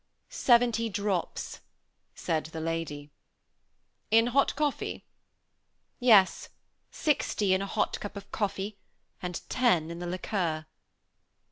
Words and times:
"Seventy 0.29 0.89
drops," 0.89 1.59
said 2.15 2.45
the 2.45 2.59
lady. 2.59 3.11
"In 4.09 4.25
the 4.25 4.31
hot 4.31 4.55
coffee?" 4.55 5.05
"Yes; 5.99 6.49
sixty 6.89 7.53
in 7.53 7.61
a 7.61 7.67
hot 7.67 7.99
cup 7.99 8.17
of 8.17 8.31
coffee 8.31 8.79
and 9.21 9.39
ten 9.47 9.91
in 9.91 9.99
the 9.99 10.07
liqueur." 10.07 10.65